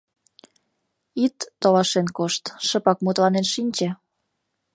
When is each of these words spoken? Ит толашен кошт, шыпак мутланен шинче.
Ит 1.23 1.37
толашен 1.61 2.07
кошт, 2.17 2.43
шыпак 2.67 2.97
мутланен 3.05 3.45
шинче. 3.53 3.89